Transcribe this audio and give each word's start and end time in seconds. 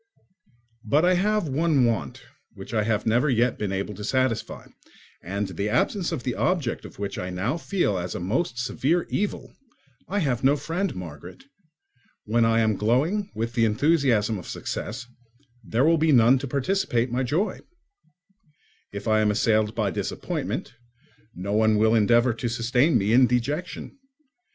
But 0.83 1.05
I 1.05 1.13
have 1.13 1.47
one 1.47 1.85
want 1.85 2.23
which 2.53 2.73
I 2.73 2.81
have 2.85 3.05
never 3.05 3.29
yet 3.29 3.59
been 3.59 3.71
able 3.71 3.93
to 3.93 4.03
satisfy, 4.03 4.65
and 5.21 5.49
the 5.49 5.69
absence 5.69 6.11
of 6.11 6.23
the 6.23 6.33
object 6.33 6.85
of 6.85 6.97
which 6.97 7.19
I 7.19 7.29
now 7.29 7.57
feel 7.57 7.99
as 7.99 8.15
a 8.15 8.19
most 8.19 8.57
severe 8.57 9.03
evil, 9.11 9.53
I 10.07 10.17
have 10.17 10.43
no 10.43 10.55
friend, 10.57 10.95
Margaret: 10.95 11.43
when 12.25 12.45
I 12.45 12.61
am 12.61 12.77
glowing 12.77 13.29
with 13.35 13.53
the 13.53 13.63
enthusiasm 13.65 14.39
of 14.39 14.47
success, 14.47 15.05
there 15.63 15.85
will 15.85 15.99
be 15.99 16.11
none 16.11 16.39
to 16.39 16.47
participate 16.47 17.11
my 17.11 17.21
joy; 17.21 17.59
if 18.91 19.07
I 19.07 19.19
am 19.19 19.29
assailed 19.29 19.75
by 19.75 19.91
disappointment, 19.91 20.73
no 21.35 21.53
one 21.53 21.77
will 21.77 21.93
endeavour 21.93 22.33
to 22.33 22.49
sustain 22.49 22.97
me 22.97 23.13
in 23.13 23.27
dejection. 23.27 23.99